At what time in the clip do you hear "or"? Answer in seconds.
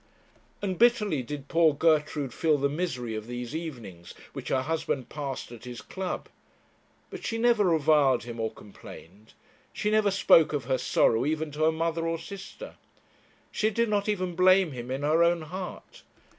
8.39-8.51, 12.07-12.17